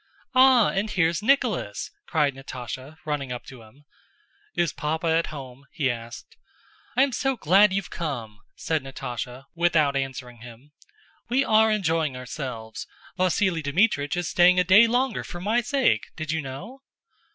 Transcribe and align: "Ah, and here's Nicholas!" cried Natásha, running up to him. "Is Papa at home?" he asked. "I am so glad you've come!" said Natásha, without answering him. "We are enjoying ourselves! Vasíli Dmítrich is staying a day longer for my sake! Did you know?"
"Ah, 0.33 0.69
and 0.71 0.89
here's 0.89 1.21
Nicholas!" 1.21 1.91
cried 2.07 2.33
Natásha, 2.33 2.97
running 3.05 3.31
up 3.31 3.43
to 3.45 3.61
him. 3.61 3.85
"Is 4.55 4.73
Papa 4.73 5.05
at 5.05 5.27
home?" 5.27 5.67
he 5.71 5.91
asked. 5.91 6.37
"I 6.97 7.03
am 7.03 7.11
so 7.11 7.37
glad 7.37 7.71
you've 7.71 7.91
come!" 7.91 8.39
said 8.55 8.81
Natásha, 8.81 9.43
without 9.53 9.95
answering 9.95 10.37
him. 10.37 10.71
"We 11.29 11.45
are 11.45 11.69
enjoying 11.69 12.17
ourselves! 12.17 12.87
Vasíli 13.19 13.61
Dmítrich 13.61 14.17
is 14.17 14.27
staying 14.27 14.59
a 14.59 14.63
day 14.63 14.87
longer 14.87 15.23
for 15.23 15.39
my 15.39 15.61
sake! 15.61 16.07
Did 16.15 16.31
you 16.31 16.41
know?" 16.41 16.81